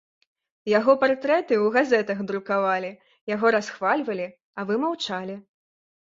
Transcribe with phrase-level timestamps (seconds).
[0.77, 2.89] Яго партрэты ў газетах друкавалі,
[3.33, 4.25] яго расхвальвалі,
[4.57, 5.35] а вы маўчалі.